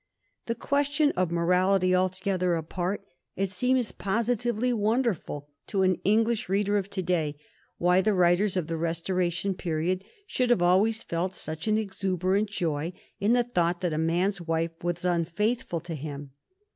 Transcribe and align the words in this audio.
The 0.47 0.55
question 0.55 1.11
of 1.11 1.29
morality 1.29 1.93
altogether 1.93 2.55
apart, 2.55 3.05
it 3.35 3.51
seems 3.51 3.91
posi 3.91 4.33
tively 4.35 4.73
wonderful 4.73 5.49
to 5.67 5.83
an 5.83 5.99
English 6.03 6.49
reader 6.49 6.75
of 6.79 6.89
to 6.89 7.03
day 7.03 7.37
why 7.77 8.01
the 8.01 8.15
writers 8.15 8.57
of 8.57 8.65
the 8.65 8.77
Restoration 8.77 9.53
period 9.53 10.03
should 10.25 10.49
have 10.49 10.63
always 10.63 11.03
felt 11.03 11.35
such 11.35 11.67
an 11.67 11.77
exuberant 11.77 12.49
joy 12.49 12.93
in 13.19 13.33
the 13.33 13.43
thought 13.43 13.81
that 13.81 13.93
a 13.93 13.99
man's 13.99 14.41
wife 14.41 14.71
was 14.83 15.05
unfaithful 15.05 15.79
to 15.81 15.93
him. 15.93 16.31